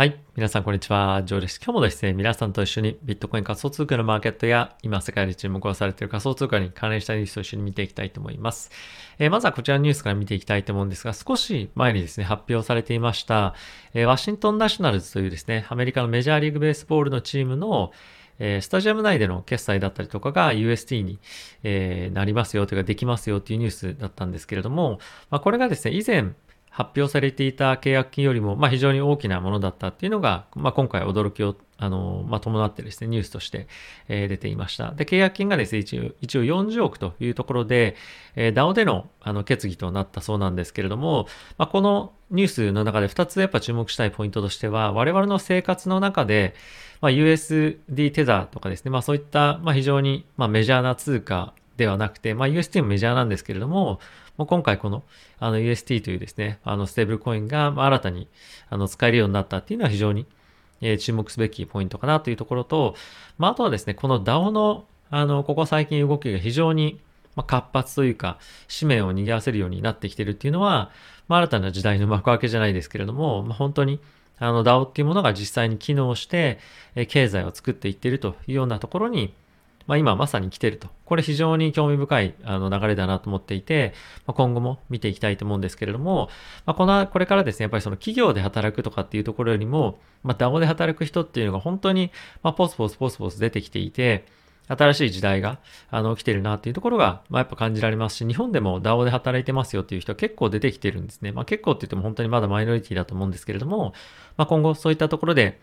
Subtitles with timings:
[0.00, 0.18] はい。
[0.34, 1.22] 皆さん、こんにちは。
[1.26, 1.60] ジョーです。
[1.62, 8.70] 今日もですね、皆さんと一緒にビットコイン仮想通貨のマーケットや、今世界で注目をされている仮想通貨に関連したニュースを一緒に見ていきたいと思います。
[9.18, 13.54] えー、まずはこちらのニュースから見ていきたいと思うんですが、少し前にですね、発表されていました、
[13.92, 17.92] えー、ワシントンナショナルズというですね、アメリカのメジャーリーグベースボールのチームの、
[18.38, 21.18] え、スタジアム内での決済だったりとかが UST に、
[21.62, 24.98] え、なりますよというかできますよというニュースだったんですけれども、
[25.28, 26.32] まあ、これがですね、以前、
[26.70, 33.66] 発表されていた契約金よりも、まあ、非常に大きなものだったっていうのが、まあ、今回驚きをあの、まあ、伴ってですね、ニュースとして、
[34.08, 34.92] えー、出ていました。
[34.92, 37.96] で、契約金がですね、一応一応40億というところで、
[38.36, 41.26] えー、DAO でのあの決議となったそうなんですけれども、
[41.58, 46.54] まあ、このニュースの中で2つやっぱ注目したいポイントとしては、我々の生活の中で、
[47.00, 54.00] まあ、USD テザーとかですね、まあ、そういった、まあ、非常に、まあ、メジャーな通貨ではなくて、まあ、UST もメジャーなんですけれども、
[54.36, 55.02] もう今回この
[55.38, 58.28] あの UST というですね、あのステーブルコインが新たに
[58.68, 60.26] あの使えるようになったっていうのは非常に、
[60.82, 62.94] え、注目すべきポイントかなというところと、
[63.38, 67.00] まあ、あとはですね、この DAO のあの、ここ最近動きが非常に
[67.46, 70.90] 活発というか、紙面を賑わせるようになってきてるっていうのは、
[71.28, 74.00] まあ、新たな時代の幕開けじゃないですけれども、まあ、本当に
[74.38, 76.58] あの DAO っていうものが実際に機能して、
[76.94, 79.34] え経済を作っていってるというようなところに、
[79.90, 80.86] まあ、今まさに来てると。
[81.04, 83.92] これ非常に興味深いあの流れだなと思っていて、
[84.24, 86.28] まあ、今後も見ていきたいと思うんですけれども、
[86.64, 92.12] まあ、この、これからですね、やっぱりその企業で働くとかっていうところよりも、まあ、DAO で働く人っていうのが本当に、
[92.44, 94.26] まあ、ポスポスポスポス出てきていて、
[94.68, 95.58] 新しい時代が、
[95.90, 101.32] あの、来てるなっていうところが、まあ、やっぱ感じられますし、日本でも DAO で働いてますよっていう人は結構出てきてるんですね。
[101.32, 103.92] まあ、結構って言っても本当にまだマイノリティだと思うんですけれども、
[104.36, 105.58] まあ、今後そういったところで、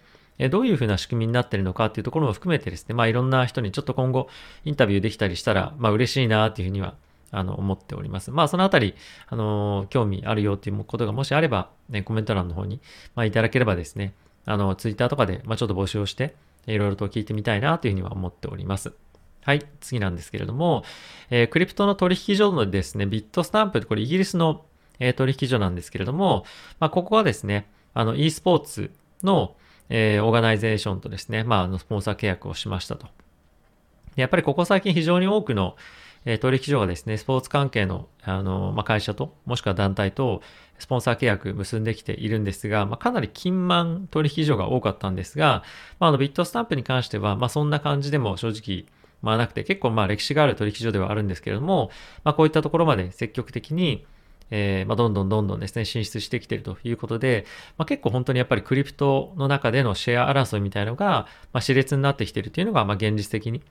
[0.49, 4.29] どういうふうな仕組みになっているのかっていうところも含めてですね、まあいろんな人にちょっと今後
[4.65, 6.95] インタビューできたりしたら、まあ嬉しいなっていうふうには
[7.31, 8.31] あの思っております。
[8.31, 8.95] まあそのあたり、
[9.27, 12.79] あの興味あるよっていうことがもしあれば、ね、コメント欄の方に、
[13.15, 14.13] まあ、いただければですね、
[14.45, 16.35] あのツイッターとかで、まあ、ちょっと募集をして、
[16.67, 18.93] いろいろと聞いてみたいなというふうには思っております。
[19.43, 20.83] はい、次なんですけれども、
[21.29, 24.65] えー、クリプトの取引所のですね、ビットスタンプ、これイギリスの、
[24.99, 26.45] えー、取引所なんですけれども、
[26.79, 28.91] まあ、ここはですね、あの e スポーツ
[29.23, 29.55] の、
[29.89, 33.07] えー、オーガナイゼーションとですね、まあ、あの、スポンサー契約をしましたと。
[34.15, 35.75] やっぱりここ最近非常に多くの、
[36.25, 40.41] え、取引所がですね、スポーツ関係の、あの、まあ、会社と、もしくは団体と、
[40.79, 45.63] スポンサー契約結んできているんですが、まあ、かなり金満取引所が多かったんですが、
[45.99, 48.85] まあ、あの、 Bitstamp に関しては、まあ、そんな感じでも正直、
[49.21, 51.89] まあなくて、結構まあ歴史がある取引所ではあるんですけれども、
[52.23, 54.05] まあこういったところまで積極的に、
[54.49, 57.45] えー、まあ、どんどんどんどんですね、進出してきてるということで、
[57.77, 63.61] まあ、結構本当にやっぱりクリプトの中でのシェア争いみたいのが、まあ、熾烈になってきているというのが、まあ、現実的に、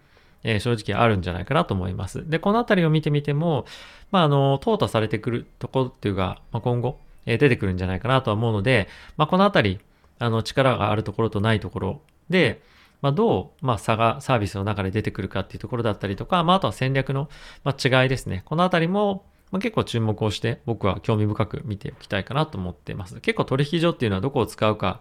[0.43, 2.29] えー、正直あるんじゃないかなと思います。
[2.29, 3.65] で、このあたりを見てみても、
[4.11, 9.81] まあ、あの、淘汰されてくるところっていうか、まあ、今後、えー、出てくるんじゃないかなとは思うので、まあ、このあたり、
[10.19, 12.63] あの、力があるところとないところで、
[13.03, 17.29] まあ、どう、まあ、差がサービスの中で出てくるかっていうところだったりとか、まあ、あとは戦略の、
[17.65, 18.43] まあ、違いですね。
[18.47, 23.21] このあたりも、まあ、結構注目をして僕は興味深く見ておきたいかなと思っています。
[23.21, 25.01] 結構取引所っていうのはどこを使うか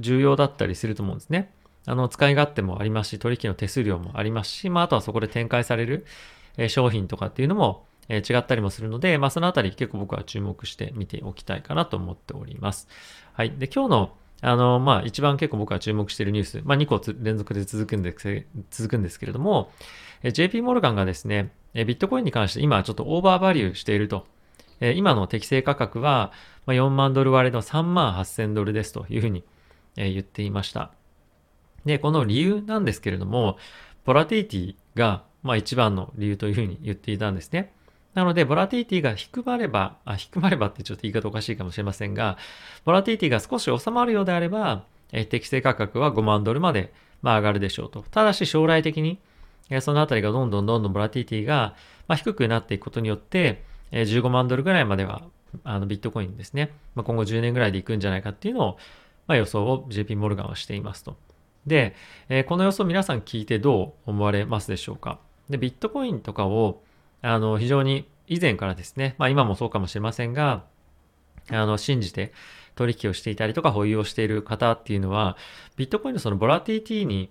[0.00, 1.52] 重要だったりすると思うんですね。
[1.86, 6.04] あの、使い勝手もありますし、取引の手数料もありますし、まあ、あとはそこで展開される、
[6.68, 12.88] 商品とかっていうのも、違ったりもするので、まあ、そのあたり結構僕は注目して見ておきたいかなと思っております。
[13.32, 13.52] はい。
[13.56, 18.14] で、今日のあの、まあ、一番結構僕は注目しているニュース、まあ、2個連続で続くんで、
[18.70, 19.70] 続くんですけれども、
[20.22, 24.26] JP モルガンがですね、ビットコインに関して今ちょっとオーバーバリューしていると。
[24.80, 26.32] 今の適正価格は
[26.66, 29.42] 4万ドル割れの3万8000ドルですというふうに
[29.96, 30.90] 言っていました。
[31.84, 33.56] で、この理由なんですけれども、
[34.04, 37.72] ボラティティがまあ一番の理由というふうに言っていたんですね。
[38.16, 42.38] なので、ボラティティが低まれば、あ、低まればってちょっと言い方おかしいかもしれませんが、
[42.86, 48.04] ボラティティが少し収まるようであれば、え適正価格は5万ドルまで、まあ、上がるでしょうと。
[48.10, 49.18] ただし将来的に、
[49.70, 51.74] えそのあたりがどんどんどんどんボラティティが、
[52.08, 55.22] まあ、低くなっていくことによって、え15万ドルぐらいまでは、
[55.64, 58.78] あのビットコインですね、まあ、今後10年ぐらいでいくんじゃないかっていうのを、
[59.26, 61.16] まあ、予想を JP モルガンはしていますと。
[61.66, 61.94] で、
[62.28, 65.18] え、この予想皆さん聞いてどう思われますでしょうか？
[65.50, 66.82] で、ビットコインとかを、
[67.22, 70.64] あの、非常に以前からですね、まあ今もそうかもしれませんが、
[71.50, 72.32] あの、信じて
[72.76, 75.36] 取引をしていたりとか保有をしている方っていうのは、
[75.76, 77.30] ビットコインのそのボラティティに、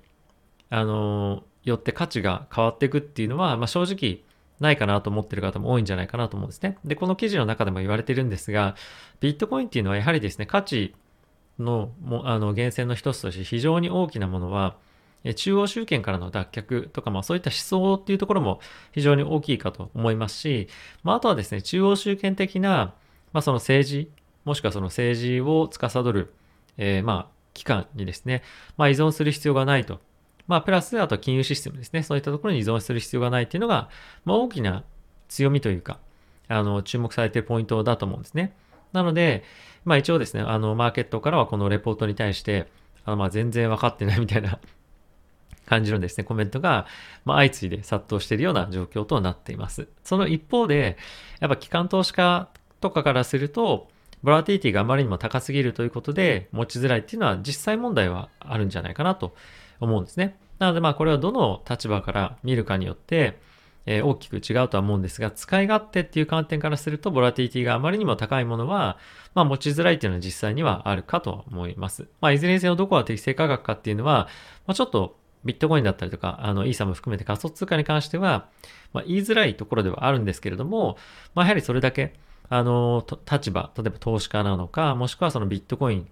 [0.70, 4.24] あの、よって価値が変わっていくっていうのは、まあ、正直
[4.60, 6.78] ないかなと思ってる方も多いんじゃないかなと思うんですね。
[6.86, 8.76] で、この記事の中でも言われてるんですが、
[9.20, 10.96] ビットコインっていうのはやはりですね、価値
[11.60, 14.78] のもあの源泉の一つとして非常に大きなものは、
[15.36, 18.60] 中央集権からの脱却とか、まあそういった思想っていうところも
[18.92, 20.68] 非常に大きいかと思いますし、
[21.04, 22.94] まああとはですね、中央集権的な、
[23.34, 24.12] まあその政治、
[24.46, 26.34] もしくはその政治を司る、
[26.78, 28.44] えー、まあ機関にですね、
[28.78, 30.00] まあ、依存する必要がないと。
[30.48, 32.04] まあ、プラス、あと金融システムですね。
[32.04, 33.90] そういったところに依存する必要がないっていうのが、
[34.26, 34.84] まあ、大きな
[35.28, 36.00] 強みというか、
[36.48, 38.56] あの、注目されているポイントだと思うんですね。
[38.94, 39.44] なので、
[39.84, 42.68] まあ一応ですね、あの、マーケットからはこのレポートに対して、
[43.04, 44.60] あの、まあ全然分かってないみたいな
[45.66, 46.86] 感じのですね、コメントが、
[47.26, 49.88] まあ、相次いで殺到しているような状況となっています。
[50.04, 50.98] その一方で、
[51.40, 52.50] やっぱ機関投資家
[52.82, 53.90] とかからすると、
[54.24, 59.36] ボラティティがあまりにも高すぎるということで、持ちづらいっていうのは実際問題はあるんじゃないかなと
[59.80, 60.38] 思うんですね。
[60.60, 63.38] なのでまあこれはどの立場から見るかによって、
[63.86, 68.98] えー、大きく違うとは思うんですが、使い勝手っていう観点からすると、ボラティティがあまりにも高いものは、
[69.34, 72.08] まあ持ちづらいっていうのは実際にはあるかと思います。
[72.22, 74.28] まあいずれにせよどこが適正価格かっていうのは、
[74.66, 78.50] まあちょっとビットコインだったりとか、あの、イーサム含めて仮想通貨に関しては、
[78.92, 80.98] まあ、言いづらいところではあるんですけれども、
[81.36, 82.16] まあ、やはりそれだけ、
[82.50, 86.08] あの、立場、例えば投資家なのか、もしくはそのビットコイン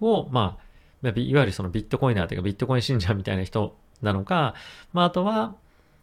[0.00, 0.69] を、まあ、
[1.02, 4.54] いわゆるそのビットコイナーというか、ビットコイン信者みたいな人なのか、
[4.92, 5.54] まあ、あとは、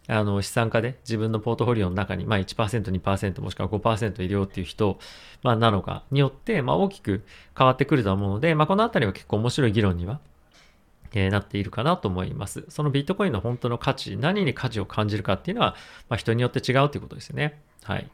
[0.10, 5.00] あの、資産家で自分のポートフォリオの中に、まあ1%、2%もしくは5%入れようっていう人、
[5.44, 7.24] まあなのかによって、まあ大きく
[7.58, 10.20] 変わってくると思うので、まあこのあたりは結構面白い議論には
[11.14, 12.66] えー、なっているかなと思います。
[12.70, 15.76] そのビットコインの本当の価値、何に価値を感じるかっていうのは、
[16.10, 17.60] まあ、人によって違うということですよね。
[17.84, 18.10] はい。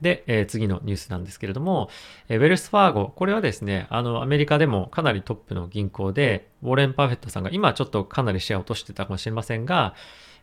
[0.00, 1.90] で、えー、次のニュースなんですけれども、
[2.28, 9.94] えー、ウェルスファーゴ、これはですね、あの、アメリカでもかなりトップの銀行で、ウォーレン・パーフェットさんが、今ちょっとかなりシェアを落としてたかもしれませんが、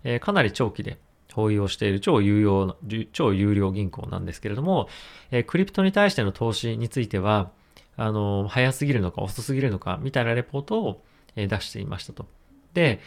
[0.03, 0.97] えー、かなり長期で
[1.33, 2.75] 保有をしている超有用な、
[3.13, 4.89] 超有料銀行なんですけれども、
[5.31, 7.51] えクリプトに対しての投資については、
[7.95, 11.03] あの、早すぎるのか遅すぎるのかみたいなレポートを
[11.35, 12.25] 出していましたと。
[12.73, 12.99] で、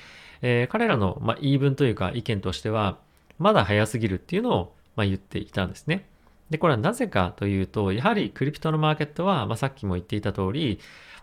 [0.42, 2.98] えー、彼らの、ま言い分というか意見としては、
[3.38, 6.06] まだ早すぎるっていうのを、ま言っていたんですね。
[6.50, 10.80] で、これはなぜかというと、やはりクリプトのマーケットは、まあ、さっきも言っていた通り、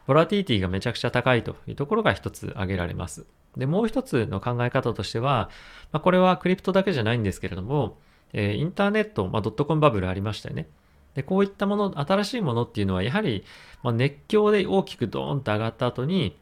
[0.07, 3.25] ボラティティがめちゃくちゃ高いというところが一つ挙げられます。
[3.57, 5.50] で、もう一つの考え方としては、
[5.91, 7.97] まあ、これはクリプトだけじゃないんですけれども、
[8.33, 10.68] えー、インターネット、まあ、ドットコムバブルありましたよね。
[11.13, 13.44] で、こういったもの、新しいものっていうのは、やはり、
[13.83, 16.38] ま熱狂で大きくドーンと上がった後に、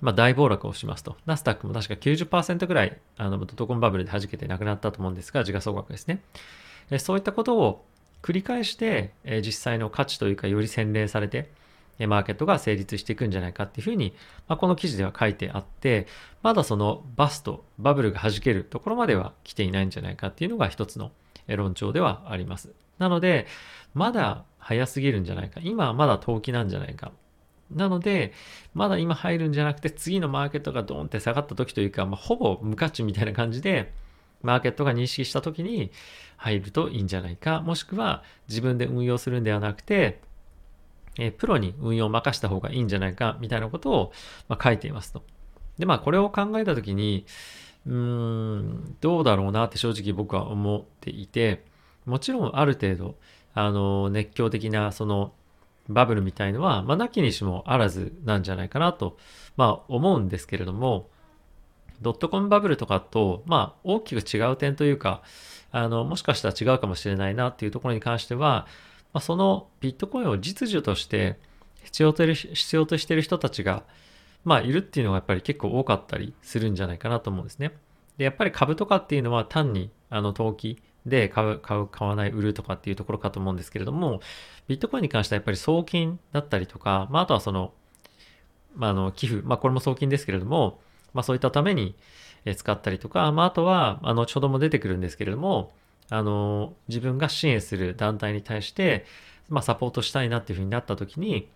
[0.00, 1.16] まあ、大暴落をしますと。
[1.26, 6.22] ナスダックも確か90%ぐらい、あの、ドットコムバブルで弾けてなくなったと思うんですが、時価総額ですね。
[6.96, 7.84] そういったことを
[8.22, 9.12] 繰り返して、
[9.44, 11.50] 実際の価値というか、より洗練されて、
[12.06, 14.14] マーケットが成立していくんじゃないかっていうふうに、
[14.46, 16.06] まあ、この記事では書いてあって、
[16.42, 21.10] まだそのバスト、バブルが弾けるところまでは来ていないんじゃないかっていうのが一つの
[21.48, 22.72] 論調ではあります。
[22.98, 23.46] なので、
[23.94, 25.60] まだ早すぎるんじゃないか。
[25.62, 27.12] 今はまだ投機なんじゃないか。
[27.70, 28.32] なので、
[28.74, 33.92] まだ今入るんじゃなくて、次のマーケットがドーンって下がった時というか、まあ、ほぼ無価値みたいな感じで、
[34.42, 35.90] マーケットが認識した時に
[36.36, 37.60] 入るといいんじゃないか。
[37.60, 40.20] もしくは自分で運用するんではなくて、
[41.18, 44.12] えプロに運用を任した方がいいんじゃないか、みたいなことを、
[44.48, 45.24] ま、書いていますと。
[45.78, 47.26] で、まあ、これを考えた時に、
[47.86, 51.64] うーん、どうだろうなって正直僕は思っていて、
[52.06, 53.16] もちろんある程度、
[53.54, 55.32] あの、熱狂的な、その、
[55.88, 59.16] バブルみたいのは、まあ、なきにしもあらずなんじゃないかなと、
[59.56, 61.08] まあ、思うんですけれども、
[62.00, 65.22] ドットコムバブルとかと、まあ、大きく違う点というか、
[65.70, 68.66] あの、もしかしたら違うかもしれないなっていうところに関しては、
[69.12, 71.38] まあ、そのビットコインを実需として
[71.82, 73.84] 必要と必要としている人たちが、
[74.44, 77.72] まあ、いるっていうのがやっぱり結構多かったりするんじゃないかなと思うんですね。
[78.16, 84.20] で、やっぱり株とかっていうのは単に、あの、投機で買う、買う、買わない、売るとかっていうところかと思うんですけれども、
[84.66, 87.72] ビットコインに関してはやっぱり送金だったりとか、まあ、あとはその、
[88.74, 90.80] まあ、あの、寄付、まあ、これも送金ですけれども、
[91.14, 91.94] まあ、そういったために
[92.56, 95.72] 使ったりとか、まあ、あとは、あの、ちょうども出てくるんですけれども、
[96.10, 99.04] あの、自分が支援する団体に対して、
[99.48, 101.48] まあ、サポートしたいなっていうふうになった時に、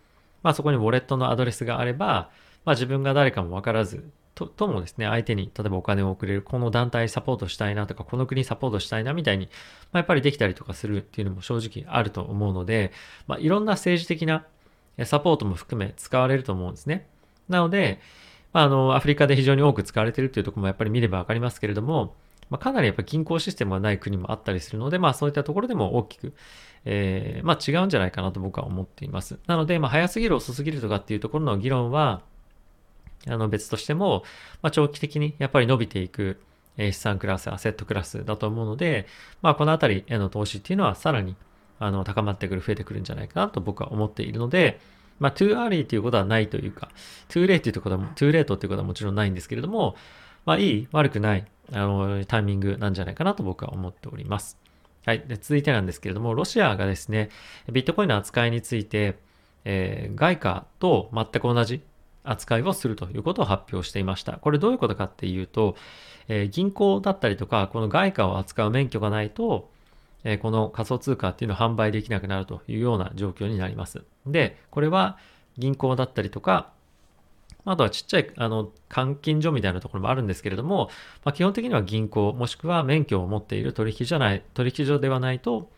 [0.42, 2.30] まあ、そこにウォレットのアドレスがあれば、
[2.64, 4.04] まあ、自分が誰かもわからず、
[4.34, 9.46] とともですね、相手に例えばお金を送れる、この団体サポートしたいなとか、この国サポートしたいなみたいに、
[9.92, 12.92] まあ、やっぱりできたりとかするっていうのも正直あると思うので、
[13.26, 14.46] まあ、いろんな政治的な
[15.04, 17.06] サポートも含め使われると思うんですね。
[17.48, 18.00] なので、
[18.52, 22.14] まあ、あの、アフリカで非常に多く使われているというところもやっぱり見ればわかりますけれども、
[22.50, 26.34] まあ、かなりやっぱ銀行システムがない国もあったりするので、まあそういったところでも大きく、
[26.84, 29.38] えー、まあ違うんじゃないかなと僕は思っています。
[29.46, 32.20] なので、まあ早すぎる遅すぎるとかっていうところの議論は、
[33.26, 34.22] あの別としても、
[34.60, 36.42] まあ、長期的にやっぱり伸びていく
[36.76, 39.06] 資産クラス、アセットクラスだと思うので、
[39.42, 41.36] まあ、このあたりへの投資っていうのはさらに
[41.78, 44.80] あの高まってくる、増えてくるんじゃないかなと僕は思っているので、
[45.22, 46.88] まあ、too early ということはないというか、
[47.28, 49.94] too late というとことは、too late ということはもちろんないんですけれども、
[50.44, 54.58] まあ、いい、悪くない、あの、タイミングなんじゃないかなと僕は思っております。
[55.06, 55.20] はい。
[55.26, 57.30] で続いてなんですけれども、ロシアがですね、
[57.70, 59.16] ビットコインの扱いについて、
[59.64, 61.82] えー、外貨と全く同じ
[62.24, 64.34] 扱いをするということを発表していました。
[64.34, 65.76] これどういうことかっていうと、
[66.28, 69.70] えー、銀行だったりとか、この外貨を扱う免許がないと、
[70.24, 74.02] え、この仮想通貨っていうのを販売できなくなるというような状況になります。
[74.26, 75.18] で、これは
[75.58, 76.72] 銀行だったりとか、
[77.64, 80.90] あとはちっちゃい、あの、換金所みたいなところもあるんですけれども、
[81.24, 85.70] まあ、基本的には銀行、もしくは免許を持っている取引じゃない、取引所ではないと、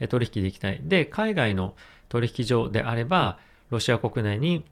[0.00, 0.80] え取引できない。
[0.82, 1.74] で、海外の
[2.08, 3.38] 取引所であれば、
[3.70, 4.64] ロシア国内に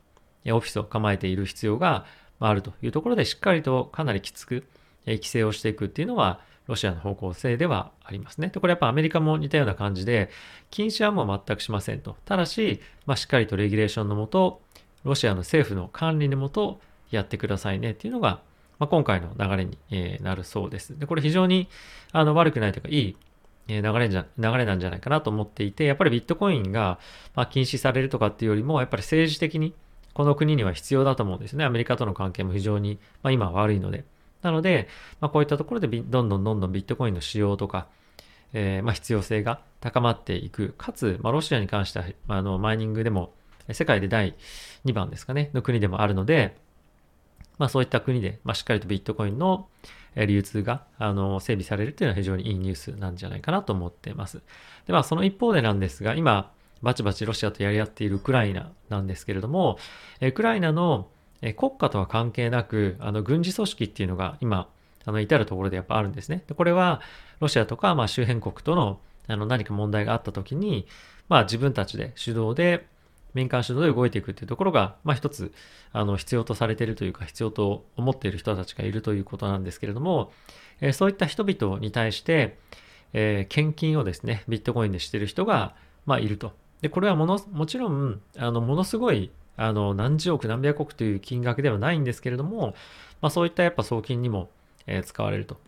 [0.49, 2.05] オフィスを構えている必要が
[2.41, 4.65] あるというところで、しっかりとかなりきつく
[5.07, 8.49] 規制をしていくっていうのは、ロシアの方向性ではありますね。
[8.49, 10.31] で、これやっぱアメリカも似たような感じで、
[10.71, 12.17] 禁止はもう全くしませんと。
[12.25, 14.61] ただし、まあ、しっかりとレギュレーションのもと、
[15.05, 16.81] ロシアの政府の管理のもと
[17.11, 18.41] やってくださいねっていうのが、
[18.79, 20.99] まあ、今回の流れに、えなるそうです。
[20.99, 21.69] で、これ非常に
[22.13, 23.17] あの悪くないというか、いい
[23.69, 26.99] 流れじゃ、流れなんじゃないかなと思っていて、やっぱりビットコインが、
[27.35, 29.75] ま禁止されるとかっていうよりも、やっぱり政治的に
[30.15, 31.65] この国には必要だと思うんですね。
[31.65, 34.05] アメリカとの関係も非常に、まあ、今は悪いので。
[34.47, 34.89] なので、
[35.21, 37.89] まあ、こういったところでどんどんどんどんビットコインの使用とか、
[38.53, 40.75] えー、まあ、必要性が高まっていく。
[40.79, 43.33] かつ、まあ、ロシアに関しては、あの、マイニングでも、
[43.73, 44.37] 世界で第
[44.85, 46.57] 2番ですかね、の国でもあるので、
[47.59, 49.67] まあそういった国で、まあ、しっかりとビットコインの
[50.15, 54.43] 流通があの整備されるというのは非常にいいニュースなんじゃないかなと思っています。
[54.87, 59.79] で、まあその一方でなんですが、今、バチバチロシアとやり合っているウクライナなんですけれども、
[60.21, 61.09] ウクライナの
[61.57, 64.69] 国家とは関係なく、あの軍事組織っていうのが今、
[65.05, 66.43] あの至るところでやっぱあるんですね。
[66.49, 67.01] でこれは
[67.41, 70.87] ロシアとか、まあ、周辺国とのあの何か問題があった時に、
[71.29, 72.87] まあ、自分たちで主導で
[73.37, 75.53] 民間主導で動いていくっていうところが、まあ一つ、
[75.93, 80.33] あの、必要とされているというか、必要と思っている人たちがいるということなんですけれども、
[80.81, 82.59] え、そういった人々に対して、
[83.13, 85.75] えー、献金をですね、ビットコインでしている人が、
[86.07, 86.53] まあいると。
[86.81, 92.75] で、これはもの、もちろん、あの、ものすごい、あの、何十億何百億という金額ではないんですけれども、
[93.21, 94.51] まあそういったやっぱ送金にも、
[94.87, 95.59] え、使われると。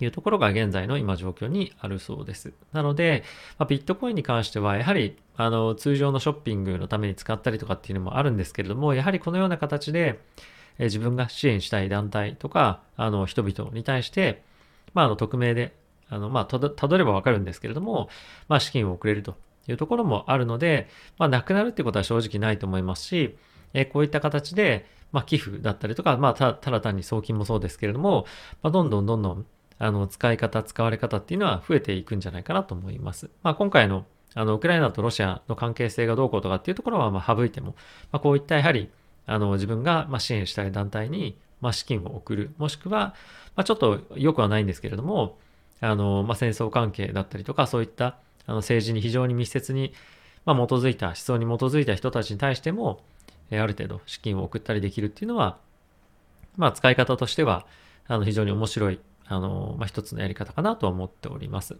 [0.00, 2.52] いうところが現在の今状況にあるそうです。
[2.72, 3.24] なので、
[3.58, 10.20] まあ、ビットコインに関しては、やはり、あの、通常のショッピングのために使ったりとかっていうのもあるんですけれども、やはりこのような形で、
[10.78, 14.42] え自分が支援したい団体とか、あの、人々に対して、
[14.94, 15.74] まあ、あの、匿名で、
[16.08, 18.08] あの、まあ、たどればわかるんですけれども、
[18.48, 19.36] まあ、資金を送れると
[19.72, 23.36] いうところもあるので、まあ、なくなるってことは正直ないと思いますし、
[23.74, 28.26] えこういった形で、まあ、寄付だったりとか、まあ、ただ単に送金もそうですけれども、
[28.62, 29.46] まあ、どんどんどんどん
[29.78, 33.30] あの、使い方、使われ方っていうのは増えていくんじゃないかなと思います。
[33.42, 37.74] まあ、今回の、あの、ウクライナとロシアの関係性がどうこうとかっていうところは、ま、省いても、
[38.12, 38.90] まあ、こういったやはり、
[39.26, 43.14] あの、自分が、ま支援したい団体に、ま、資金を送る、もしくは、
[43.56, 45.38] ま、ちょっと良くはないんですけれども、
[45.80, 48.16] あの、ま、戦争関係だったりとか、そういった、
[48.48, 49.92] あの、政治に非常に密接に、
[50.44, 53.04] まあ、基づいた、思想に基づいた人たちに対しても、
[53.50, 55.58] えある程度資金を送ったりできるっていうのは、
[56.56, 57.66] まあ、使い方としては、
[58.08, 61.76] あの、非常に面白いあの、まあ、一つのやり方かなと思っております。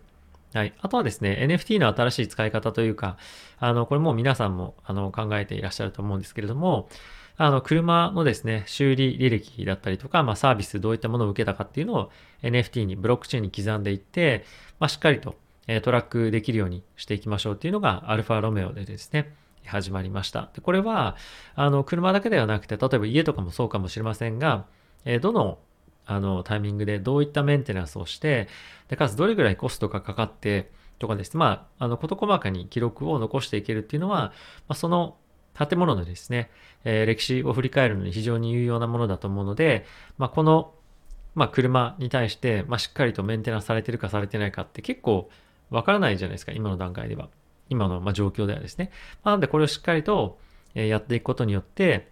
[0.54, 0.72] はい。
[0.80, 3.16] あとはですね、NFT の新しい使い方というか、
[3.58, 6.88] あの、これも皆さんも、あの、考えていらっしゃると思うんですけれども、
[7.36, 12.10] あの、車のですね、修理履歴だったりとか、まあ、サービスどういったものを受けたかっていうのを
[12.42, 14.44] NFT に、ブロックチェーンに刻んでいって、
[14.80, 15.34] まあ、しっかりと、
[15.82, 19.34] トラックできるようにしていきましょうっていうのが、アルファロメオでですね、
[19.66, 20.50] 始まりました。
[20.54, 21.16] でこれは、
[21.54, 24.66] あの、車だけではなくて、例えば家とかもそうかもしれませんが、
[25.04, 25.58] えどの
[26.08, 28.48] あの、タイミングでどういったメンテナンスをして、
[28.88, 34.32] で、かつどれぐらいコストがかかって、とかですね、まあ、あの、事細かに記録を残していけるっていうのは、
[34.68, 35.16] まあ、その
[35.54, 36.50] 建物のですね、
[36.84, 39.84] えー、歴史を振り返るのに非常に有用なものだと思うので、
[40.16, 40.72] まあ、この、
[41.34, 45.28] まあ、車に対して、まあ、しっかりとメンテナンスされてるかされてないかって結構
[45.70, 47.28] わからないじゃないですか、今の段階では。
[47.68, 48.90] 今の、ま状況ではですね。
[49.22, 50.38] まあ、なので、これをしっかりと、
[50.74, 52.08] やっていくことによって、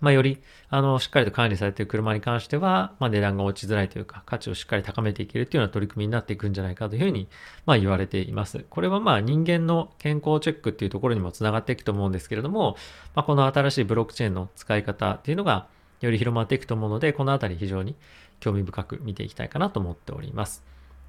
[0.00, 7.28] まあ、より、あの、しっかりと管理されている車に関しては、まあ、値段が落ちづらいというか、価値をしっかり高めていけるというような取り組みになっていくんじゃないかというふうに、
[7.64, 8.64] まあ、言われています。
[8.68, 12.76] これはまあ、人間の健康チェックっていうところにもつながっていくと思うんですけれども、
[13.14, 15.68] まあ、この新しいブロックチェーンの使い方っていうのが、
[16.02, 17.94] より広まっていくと思うので、このあたり非常に
[18.40, 20.62] 興味深く見ていきたいかなと思っております。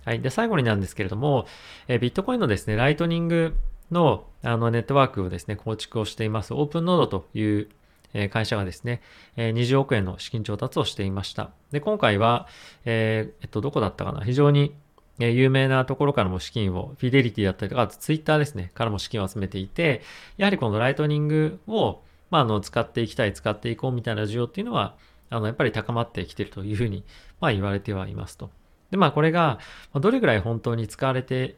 [0.08, 0.22] はい。
[0.22, 1.48] で、最後になんですけれども、
[1.90, 3.58] えビットコインのですね、ライトニング
[3.92, 7.68] のあのネットワークをですね、構築をしています、オープンノードという
[8.14, 9.02] え会社がですね、
[9.36, 11.52] え20億円の資金調達をしていました。
[11.72, 12.48] で、今回は、
[12.86, 14.74] えー、えっと、どこだったかな非常に
[15.20, 20.04] 有名なところからも資金を、フィデリティだったりとか、あとツイッターですね、からも資金を集めていて、
[20.38, 24.96] やはりこのライトニングを、まあ、あの、使っていきたい、使っていこうみたいな需要っていうのは、
[25.30, 27.04] あの、やっぱり高まってきているというふうに、
[27.42, 28.50] まあ、言われてはいますと。
[28.91, 29.60] で、まあ、これが、
[29.94, 31.56] どれぐらい本当に使われて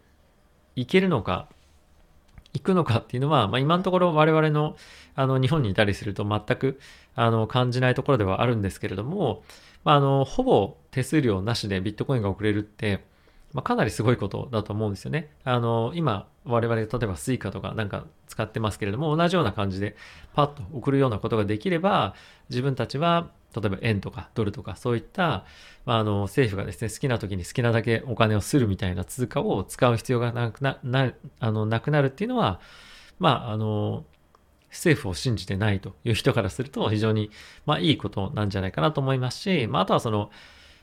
[0.76, 1.48] いけるのか、
[2.54, 4.76] いくのかっていうのは、まあ、今のところ我々の
[5.16, 6.80] あの日本にいたりすると全く
[7.14, 9.44] あの感じないところではあるんですけれども、
[9.84, 13.04] まあ、あのほぼ手数料なしでビットコインが送れるって、
[13.54, 15.30] まあ、かなりすごいことだと思うんですよね。
[15.44, 19.96] あの今我々例えば Suica とかなんか使ってますけれども同じような感じで
[20.34, 22.14] パッと送るようなことができれば
[22.50, 25.46] 自分たちは例えば円とかドルとかそういった、
[25.86, 32.60] まあ、あの政府がですね好きな時に好きなだけお金をするみたいな通貨を使う必要がなくななあのなくなるっていうのは
[33.18, 34.06] まああの
[34.70, 37.32] 政府を信じてないという人からすると非常に、
[37.66, 40.30] まあ、いいことなんじゃないかなと思いますし、まあ、あとはその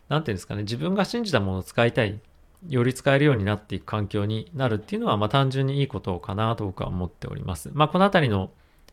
[0.08, 2.20] 何て言うんですかね自分が信じたものを使いたい
[2.68, 7.70] より使えるようになっていく環境になるっていうのは、まあ、単純にいいことかなと僕は思っております。
[7.74, 8.50] まあ、このあたりの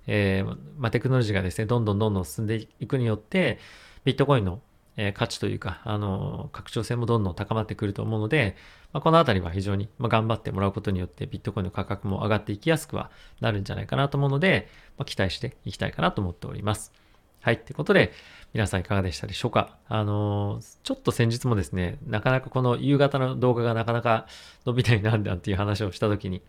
[0.07, 3.59] えー、まあ、テクノロジーがですね、どんどんどんどん進んでいくによって、
[4.03, 4.61] ビットコインの、
[4.97, 8.55] えー、価値というか、あの、拡張性もどんどん高まってくると思うので、
[8.91, 14.67] まあ、このあたりは非常に、ま頑張ってもらうことによって、ビットコインの価格も上がっていきやすくはなるんじゃないかなと思うので、
[14.97, 17.02] ま期待していきたいかなと思っております。
[17.43, 17.55] はい。
[17.55, 18.13] ってことで、
[18.53, 19.75] 皆さんいかがでしたでしょうか？
[19.89, 24.27] あのー、ちょっと先日もですね、なかなかこの夕方の動画がなかなか
[24.65, 26.41] 伸びないなんだっていう話をしたときに、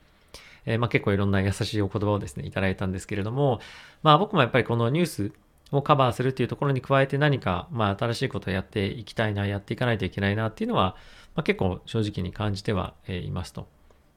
[0.66, 3.58] えー、まあ、結構いろんな優しいお言葉をですね、いただいたんですけれども、
[4.04, 5.32] まあ僕もやっぱりこのニュース
[5.72, 10.94] をカバーするっていうところに加えて何か、まあ新しいことをやっていきたいな、やっていかないといけないなっていうのは、
[11.34, 13.66] まあ、結構正直に感じてはいますと。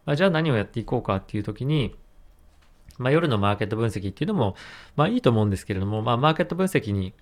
[0.06, 1.96] まあ、じゃあ何をやっていこうかっていう時に、
[2.98, 4.56] まあ、夜のマーケット分析っていうのも、
[4.96, 7.14] まあいいと思うんですけれども、まあマーケット分析に、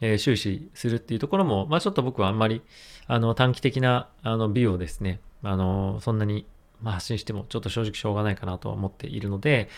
[0.00, 2.62] え終始するっていうところも、まあちょっと僕はあんまり、
[3.06, 6.46] あの短期的なあの美をですね、あの、そんなに
[6.82, 9.68] まあ、発信してもちょっと正直しょうがないかなとは思っているので、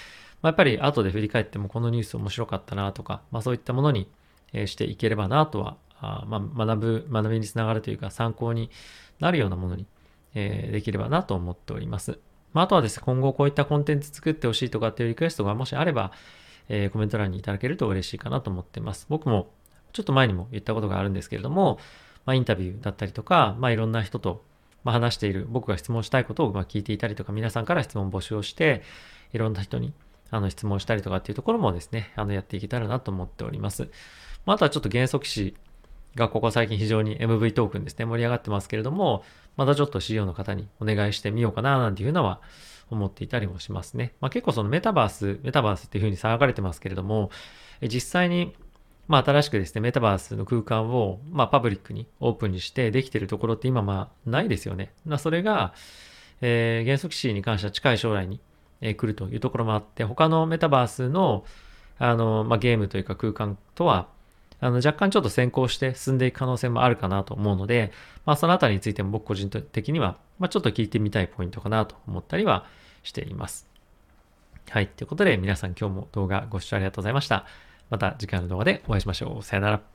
[0.42, 4.08] まあ、やっぱり後で振り返ってもこのニュース面白かったなとか、まあ、そういったものに
[4.52, 8.70] えしていければなとは、あまあ、学ぶ、学びにつながるというか参考に
[9.20, 9.86] なるようなものに、
[10.34, 12.18] えできればなと思っております。
[12.54, 16.12] まあ、あとはですね、今後こういったコンテンツ作ってほしいとかっていうリクエストがもしあれば、
[16.70, 19.06] えー、コメント欄にいただけると嬉しいかなと思ってます。
[19.10, 19.50] 僕も
[19.92, 21.78] ちょっと前にも言ったことがあるんですけれども、
[22.24, 24.42] まあ、インタビューだったりとか、まあ、いろんな人と
[24.84, 28.82] ま、話している、僕が質問したいことをま聞いていたりとか、皆さんから質問募集をして、
[29.32, 29.92] いろんな人に
[30.30, 33.88] あの質問したりとかっていうところもですね、あのやっていけたらなと思っております。
[34.44, 35.56] まあ、あとはちょっと原則詞
[36.16, 39.24] がここ最近非常に MV トークンですね、盛り上がってますけれども、
[39.56, 42.40] またちょっと CEO の方にお願いしてみようかななんていうのは
[42.90, 44.14] 思っていたりもしますね。
[44.20, 47.30] まあ、結構そのメタバース、メタバースっていうふうに騒がれてますけれども、
[47.82, 48.54] 実際に
[49.06, 54.92] まあ新しくですね、メタバースの空間を、まあパブリックにオープンにしてできてるところって今まあないですよね。
[55.04, 55.74] まあそれが、
[56.40, 58.40] えー、原則 C に関しては近い将来に、
[58.80, 61.44] えー、来るというところもあって、他のメタバースの、
[61.98, 64.08] あの、まあゲームというか空間とは、
[64.64, 67.92] あの若干ちょっと先行して進んでいく可能性もあるかなと思うので、
[68.24, 72.64] まあそのあたりについても僕個人的には、まあちょっと聞いてみたいポイントかなと思ったりは
[73.02, 73.68] しています。
[74.70, 74.88] はい。
[74.88, 77.44] ということで皆さん今日も動画ご視聴ありがとうございました。
[77.90, 79.42] また次回の動画でお会いしましょう。
[79.42, 79.93] さよなら。